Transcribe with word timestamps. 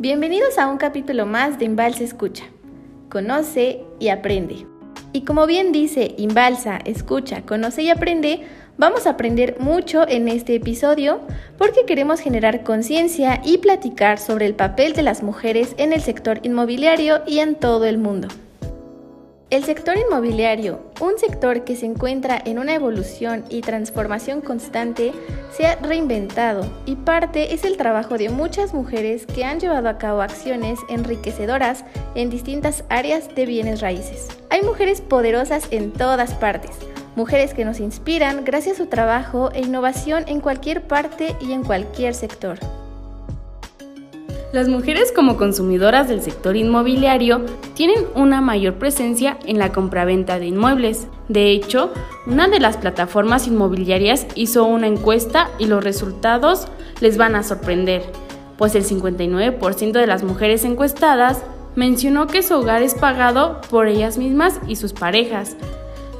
Bienvenidos 0.00 0.58
a 0.58 0.68
un 0.68 0.78
capítulo 0.78 1.26
más 1.26 1.58
de 1.58 1.64
Imbalsa 1.64 2.04
Escucha. 2.04 2.44
Conoce 3.10 3.80
y 3.98 4.10
aprende. 4.10 4.64
Y 5.12 5.24
como 5.24 5.44
bien 5.44 5.72
dice 5.72 6.14
Imbalsa, 6.18 6.78
escucha, 6.84 7.42
conoce 7.42 7.82
y 7.82 7.90
aprende, 7.90 8.42
vamos 8.76 9.08
a 9.08 9.10
aprender 9.10 9.56
mucho 9.58 10.06
en 10.06 10.28
este 10.28 10.54
episodio 10.54 11.20
porque 11.56 11.84
queremos 11.84 12.20
generar 12.20 12.62
conciencia 12.62 13.40
y 13.44 13.58
platicar 13.58 14.20
sobre 14.20 14.46
el 14.46 14.54
papel 14.54 14.92
de 14.92 15.02
las 15.02 15.24
mujeres 15.24 15.74
en 15.78 15.92
el 15.92 16.00
sector 16.00 16.38
inmobiliario 16.44 17.22
y 17.26 17.40
en 17.40 17.56
todo 17.56 17.84
el 17.84 17.98
mundo. 17.98 18.28
El 19.50 19.64
sector 19.64 19.96
inmobiliario, 19.96 20.78
un 21.00 21.18
sector 21.18 21.64
que 21.64 21.74
se 21.74 21.86
encuentra 21.86 22.38
en 22.44 22.58
una 22.58 22.74
evolución 22.74 23.44
y 23.48 23.62
transformación 23.62 24.42
constante, 24.42 25.14
se 25.56 25.66
ha 25.66 25.76
reinventado 25.76 26.70
y 26.84 26.96
parte 26.96 27.54
es 27.54 27.64
el 27.64 27.78
trabajo 27.78 28.18
de 28.18 28.28
muchas 28.28 28.74
mujeres 28.74 29.24
que 29.24 29.46
han 29.46 29.58
llevado 29.58 29.88
a 29.88 29.96
cabo 29.96 30.20
acciones 30.20 30.78
enriquecedoras 30.90 31.86
en 32.14 32.28
distintas 32.28 32.84
áreas 32.90 33.34
de 33.34 33.46
bienes 33.46 33.80
raíces. 33.80 34.28
Hay 34.50 34.60
mujeres 34.60 35.00
poderosas 35.00 35.66
en 35.70 35.94
todas 35.94 36.34
partes, 36.34 36.72
mujeres 37.16 37.54
que 37.54 37.64
nos 37.64 37.80
inspiran 37.80 38.44
gracias 38.44 38.74
a 38.74 38.84
su 38.84 38.86
trabajo 38.90 39.50
e 39.54 39.62
innovación 39.62 40.24
en 40.26 40.40
cualquier 40.40 40.86
parte 40.86 41.34
y 41.40 41.52
en 41.52 41.64
cualquier 41.64 42.14
sector. 42.14 42.58
Las 44.50 44.66
mujeres 44.66 45.12
como 45.12 45.36
consumidoras 45.36 46.08
del 46.08 46.22
sector 46.22 46.56
inmobiliario 46.56 47.42
tienen 47.74 48.06
una 48.14 48.40
mayor 48.40 48.76
presencia 48.78 49.36
en 49.44 49.58
la 49.58 49.72
compraventa 49.72 50.38
de 50.38 50.46
inmuebles. 50.46 51.06
De 51.28 51.50
hecho, 51.50 51.92
una 52.26 52.48
de 52.48 52.58
las 52.58 52.78
plataformas 52.78 53.46
inmobiliarias 53.46 54.26
hizo 54.36 54.64
una 54.64 54.86
encuesta 54.86 55.50
y 55.58 55.66
los 55.66 55.84
resultados 55.84 56.66
les 57.00 57.18
van 57.18 57.34
a 57.34 57.42
sorprender, 57.42 58.02
pues 58.56 58.74
el 58.74 58.84
59% 58.84 59.92
de 59.92 60.06
las 60.06 60.22
mujeres 60.22 60.64
encuestadas 60.64 61.42
mencionó 61.76 62.26
que 62.26 62.42
su 62.42 62.54
hogar 62.54 62.82
es 62.82 62.94
pagado 62.94 63.60
por 63.68 63.86
ellas 63.86 64.16
mismas 64.16 64.60
y 64.66 64.76
sus 64.76 64.94
parejas, 64.94 65.56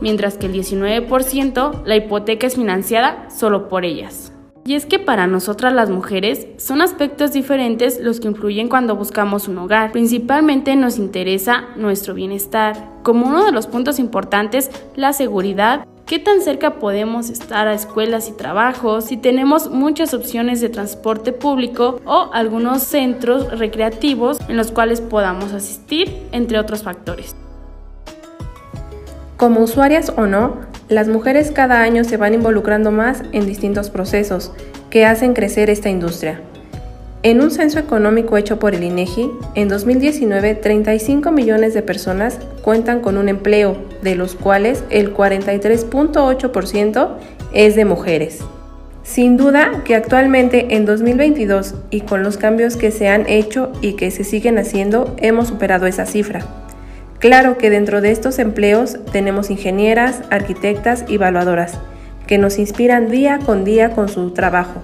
mientras 0.00 0.36
que 0.36 0.46
el 0.46 0.52
19% 0.52 1.84
la 1.84 1.94
hipoteca 1.94 2.48
es 2.48 2.56
financiada 2.56 3.28
solo 3.30 3.68
por 3.68 3.84
ellas. 3.84 4.32
Y 4.66 4.74
es 4.74 4.84
que 4.84 4.98
para 4.98 5.28
nosotras 5.28 5.72
las 5.72 5.90
mujeres 5.90 6.48
son 6.56 6.82
aspectos 6.82 7.32
diferentes 7.32 8.00
los 8.00 8.18
que 8.18 8.26
influyen 8.26 8.68
cuando 8.68 8.96
buscamos 8.96 9.46
un 9.46 9.58
hogar. 9.58 9.92
Principalmente 9.92 10.74
nos 10.74 10.98
interesa 10.98 11.66
nuestro 11.76 12.14
bienestar. 12.14 12.76
Como 13.04 13.28
uno 13.28 13.44
de 13.44 13.52
los 13.52 13.68
puntos 13.68 14.00
importantes, 14.00 14.72
la 14.96 15.12
seguridad. 15.12 15.86
¿Qué 16.04 16.18
tan 16.18 16.40
cerca 16.40 16.80
podemos 16.80 17.30
estar 17.30 17.68
a 17.68 17.74
escuelas 17.74 18.28
y 18.28 18.32
trabajos? 18.32 19.04
Si 19.04 19.16
tenemos 19.16 19.70
muchas 19.70 20.14
opciones 20.14 20.60
de 20.60 20.68
transporte 20.68 21.32
público 21.32 22.00
o 22.04 22.30
algunos 22.32 22.82
centros 22.82 23.56
recreativos 23.56 24.38
en 24.48 24.56
los 24.56 24.72
cuales 24.72 25.00
podamos 25.00 25.52
asistir, 25.52 26.12
entre 26.32 26.58
otros 26.58 26.82
factores. 26.82 27.36
Como 29.36 29.60
usuarias 29.60 30.12
o 30.16 30.26
no, 30.26 30.56
las 30.88 31.08
mujeres 31.08 31.50
cada 31.50 31.82
año 31.82 32.04
se 32.04 32.16
van 32.16 32.34
involucrando 32.34 32.92
más 32.92 33.22
en 33.32 33.44
distintos 33.46 33.90
procesos 33.90 34.52
que 34.88 35.04
hacen 35.04 35.34
crecer 35.34 35.68
esta 35.68 35.90
industria. 35.90 36.40
En 37.24 37.40
un 37.40 37.50
censo 37.50 37.80
económico 37.80 38.36
hecho 38.36 38.60
por 38.60 38.72
el 38.72 38.84
INEGI, 38.84 39.30
en 39.56 39.66
2019 39.68 40.54
35 40.54 41.32
millones 41.32 41.74
de 41.74 41.82
personas 41.82 42.38
cuentan 42.62 43.00
con 43.00 43.16
un 43.16 43.28
empleo, 43.28 43.76
de 44.02 44.14
los 44.14 44.36
cuales 44.36 44.84
el 44.90 45.12
43.8% 45.12 47.08
es 47.52 47.74
de 47.74 47.84
mujeres. 47.84 48.44
Sin 49.02 49.36
duda 49.36 49.82
que 49.84 49.96
actualmente 49.96 50.76
en 50.76 50.84
2022 50.84 51.74
y 51.90 52.02
con 52.02 52.22
los 52.22 52.36
cambios 52.36 52.76
que 52.76 52.92
se 52.92 53.08
han 53.08 53.28
hecho 53.28 53.72
y 53.80 53.94
que 53.94 54.12
se 54.12 54.22
siguen 54.22 54.58
haciendo, 54.58 55.16
hemos 55.18 55.48
superado 55.48 55.86
esa 55.86 56.06
cifra. 56.06 56.65
Claro 57.18 57.56
que 57.56 57.70
dentro 57.70 58.00
de 58.00 58.10
estos 58.10 58.38
empleos 58.38 58.98
tenemos 59.12 59.50
ingenieras, 59.50 60.22
arquitectas 60.30 61.04
y 61.08 61.14
evaluadoras, 61.14 61.78
que 62.26 62.38
nos 62.38 62.58
inspiran 62.58 63.08
día 63.08 63.38
con 63.44 63.64
día 63.64 63.90
con 63.90 64.08
su 64.08 64.32
trabajo, 64.32 64.82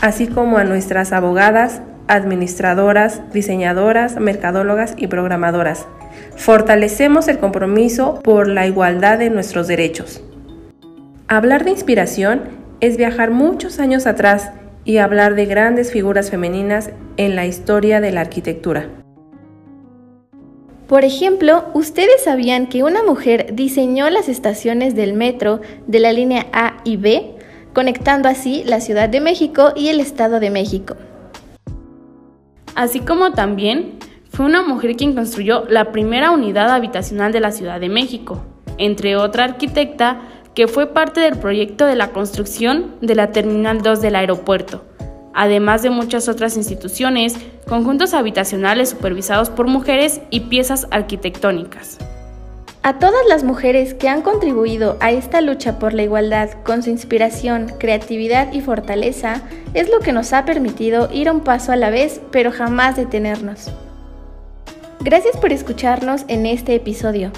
así 0.00 0.26
como 0.26 0.58
a 0.58 0.64
nuestras 0.64 1.12
abogadas, 1.12 1.80
administradoras, 2.06 3.22
diseñadoras, 3.32 4.20
mercadólogas 4.20 4.94
y 4.96 5.08
programadoras. 5.08 5.86
Fortalecemos 6.36 7.26
el 7.28 7.38
compromiso 7.38 8.20
por 8.22 8.46
la 8.46 8.66
igualdad 8.66 9.18
de 9.18 9.30
nuestros 9.30 9.66
derechos. 9.66 10.22
Hablar 11.26 11.64
de 11.64 11.70
inspiración 11.70 12.42
es 12.80 12.96
viajar 12.96 13.30
muchos 13.30 13.80
años 13.80 14.06
atrás 14.06 14.50
y 14.84 14.98
hablar 14.98 15.34
de 15.34 15.46
grandes 15.46 15.90
figuras 15.90 16.30
femeninas 16.30 16.90
en 17.16 17.34
la 17.34 17.46
historia 17.46 18.00
de 18.00 18.12
la 18.12 18.20
arquitectura. 18.20 19.03
Por 20.88 21.04
ejemplo, 21.04 21.64
¿ustedes 21.72 22.24
sabían 22.24 22.66
que 22.66 22.82
una 22.82 23.02
mujer 23.02 23.54
diseñó 23.54 24.10
las 24.10 24.28
estaciones 24.28 24.94
del 24.94 25.14
metro 25.14 25.60
de 25.86 25.98
la 25.98 26.12
línea 26.12 26.46
A 26.52 26.76
y 26.84 26.98
B, 26.98 27.36
conectando 27.72 28.28
así 28.28 28.64
la 28.66 28.80
Ciudad 28.80 29.08
de 29.08 29.22
México 29.22 29.72
y 29.74 29.88
el 29.88 29.98
Estado 29.98 30.40
de 30.40 30.50
México? 30.50 30.96
Así 32.74 33.00
como 33.00 33.32
también 33.32 33.94
fue 34.30 34.44
una 34.44 34.62
mujer 34.62 34.96
quien 34.96 35.14
construyó 35.14 35.64
la 35.70 35.90
primera 35.90 36.32
unidad 36.32 36.70
habitacional 36.70 37.32
de 37.32 37.40
la 37.40 37.52
Ciudad 37.52 37.80
de 37.80 37.88
México, 37.88 38.44
entre 38.76 39.16
otra 39.16 39.44
arquitecta 39.44 40.20
que 40.54 40.68
fue 40.68 40.92
parte 40.92 41.20
del 41.20 41.38
proyecto 41.38 41.86
de 41.86 41.96
la 41.96 42.10
construcción 42.10 42.96
de 43.00 43.14
la 43.14 43.32
Terminal 43.32 43.80
2 43.80 44.02
del 44.02 44.16
aeropuerto 44.16 44.84
además 45.34 45.82
de 45.82 45.90
muchas 45.90 46.28
otras 46.28 46.56
instituciones, 46.56 47.34
conjuntos 47.68 48.14
habitacionales 48.14 48.90
supervisados 48.90 49.50
por 49.50 49.66
mujeres 49.66 50.20
y 50.30 50.40
piezas 50.40 50.86
arquitectónicas. 50.90 51.98
A 52.82 52.98
todas 52.98 53.26
las 53.28 53.44
mujeres 53.44 53.94
que 53.94 54.10
han 54.10 54.20
contribuido 54.20 54.98
a 55.00 55.10
esta 55.10 55.40
lucha 55.40 55.78
por 55.78 55.94
la 55.94 56.02
igualdad 56.02 56.50
con 56.64 56.82
su 56.82 56.90
inspiración, 56.90 57.72
creatividad 57.78 58.52
y 58.52 58.60
fortaleza 58.60 59.40
es 59.72 59.88
lo 59.88 60.00
que 60.00 60.12
nos 60.12 60.34
ha 60.34 60.44
permitido 60.44 61.08
ir 61.10 61.30
un 61.30 61.40
paso 61.40 61.72
a 61.72 61.76
la 61.76 61.88
vez, 61.88 62.20
pero 62.30 62.52
jamás 62.52 62.96
detenernos. 62.96 63.70
Gracias 65.00 65.36
por 65.38 65.50
escucharnos 65.50 66.24
en 66.28 66.44
este 66.44 66.74
episodio. 66.74 67.30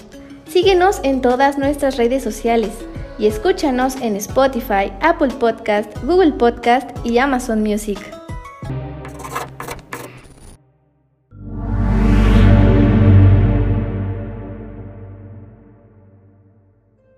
Síguenos 0.49 1.01
en 1.05 1.21
todas 1.21 1.59
nuestras 1.59 1.97
redes 1.97 2.25
sociales 2.25 2.71
y 3.19 3.27
escúchanos 3.27 3.97
en 3.97 4.16
Spotify, 4.16 4.93
Apple 5.00 5.32
Podcast, 5.38 5.91
Google 6.04 6.32
Podcast 6.32 6.91
y 7.04 7.19
Amazon 7.19 7.62
Music. 7.62 7.99